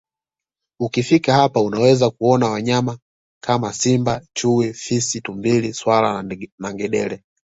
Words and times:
Ukifika 0.79 1.33
hapo 1.33 1.65
unaweza 1.65 2.09
kuona 2.09 2.49
wanyama 2.49 2.97
kama 3.43 3.73
Simba 3.73 4.21
Chui 4.33 4.73
Fisi 4.73 5.21
Tumbili 5.21 5.73
swala 5.73 6.23
na 6.59 6.73
ngedele 6.73 7.23